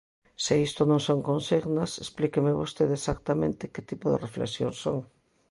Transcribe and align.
Se 0.43 0.55
isto 0.67 0.81
non 0.91 1.01
son 1.07 1.19
consignas, 1.29 1.91
explíqueme 2.05 2.57
vostede 2.61 2.93
exactamente 2.97 3.71
que 3.73 3.85
tipo 3.89 4.05
de 4.09 4.21
reflexións 4.25 4.77
son. 4.83 4.97